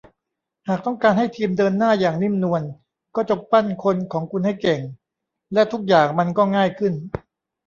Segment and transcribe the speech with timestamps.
[0.67, 2.61] หากต้องการให้ทีมเดินหน้าอย่างนิ่มนวล
[3.15, 4.81] ก็จงปั้นคนของคุณให้เก่ง
[5.53, 6.93] และทุกอย่างมันก็ง่ายขึ้น